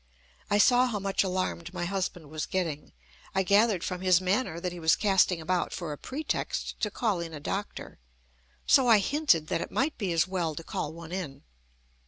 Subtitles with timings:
[0.49, 2.91] I saw how much alarmed my husband was getting.
[3.35, 7.19] I gathered from his manner that he was casting about for a pretext to call
[7.19, 7.99] in a doctor.
[8.65, 11.43] So I hinted that it might be as well to call one in.